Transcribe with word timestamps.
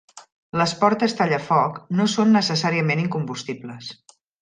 Les 0.61 0.73
portes 0.83 1.13
tallafoc 1.19 1.79
no 2.01 2.09
són 2.17 2.35
necessàriament 2.39 3.07
incombustibles. 3.07 3.97